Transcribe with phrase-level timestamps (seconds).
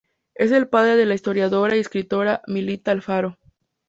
[0.33, 3.37] Es el padre de la historiadora y escritora Milita Alfaro.